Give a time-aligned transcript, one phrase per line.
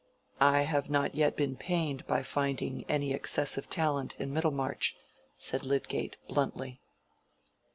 [0.39, 4.95] "I have not yet been pained by finding any excessive talent in Middlemarch,"
[5.37, 6.81] said Lydgate, bluntly.